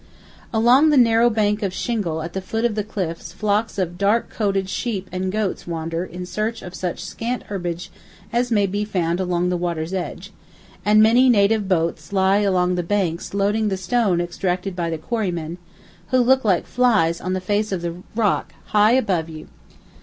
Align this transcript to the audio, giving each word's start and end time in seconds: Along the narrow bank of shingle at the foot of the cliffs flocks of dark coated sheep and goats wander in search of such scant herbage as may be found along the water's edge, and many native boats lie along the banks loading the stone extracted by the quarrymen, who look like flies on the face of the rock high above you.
Along 0.51 0.89
the 0.89 0.97
narrow 0.97 1.29
bank 1.29 1.61
of 1.61 1.75
shingle 1.75 2.23
at 2.23 2.33
the 2.33 2.41
foot 2.41 2.65
of 2.65 2.73
the 2.73 2.83
cliffs 2.83 3.31
flocks 3.31 3.77
of 3.77 3.99
dark 3.99 4.31
coated 4.31 4.67
sheep 4.67 5.07
and 5.11 5.31
goats 5.31 5.67
wander 5.67 6.03
in 6.03 6.25
search 6.25 6.63
of 6.63 6.73
such 6.73 7.03
scant 7.05 7.43
herbage 7.43 7.91
as 8.33 8.49
may 8.49 8.65
be 8.65 8.83
found 8.83 9.19
along 9.19 9.49
the 9.49 9.57
water's 9.57 9.93
edge, 9.93 10.31
and 10.83 11.03
many 11.03 11.29
native 11.29 11.67
boats 11.67 12.11
lie 12.11 12.39
along 12.39 12.73
the 12.73 12.81
banks 12.81 13.35
loading 13.35 13.67
the 13.67 13.77
stone 13.77 14.19
extracted 14.19 14.75
by 14.75 14.89
the 14.89 14.97
quarrymen, 14.97 15.59
who 16.09 16.17
look 16.17 16.43
like 16.43 16.65
flies 16.65 17.21
on 17.21 17.33
the 17.33 17.39
face 17.39 17.71
of 17.71 17.83
the 17.83 17.93
rock 18.15 18.55
high 18.69 18.93
above 18.93 19.29
you. 19.29 19.49